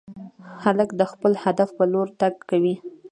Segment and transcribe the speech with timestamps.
[0.63, 2.75] هلک د خپل هدف په لور تګ کوي.